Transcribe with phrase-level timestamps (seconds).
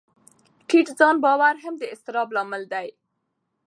[0.67, 2.87] ټیټ ځان باور هم د اضطراب لامل دی.